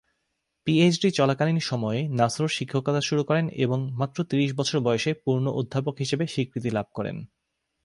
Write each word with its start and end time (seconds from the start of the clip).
PhD 0.67 1.09
চলাকালীন 1.11 1.59
সময়েই 1.61 2.03
নাসর 2.19 2.47
শিক্ষকতা 2.49 3.01
শুরু 3.01 3.21
করেন 3.23 3.45
এবং 3.55 3.79
মাত্র 3.91 4.17
ত্রিশ 4.23 4.49
বছর 4.55 4.77
বয়সে 4.79 5.11
পূর্ণ 5.23 5.45
অধ্যাপক 5.59 5.95
হিসেবে 5.99 6.25
স্বীকৃতি 6.27 6.69
লাভ 6.69 6.87
করেন। 6.93 7.17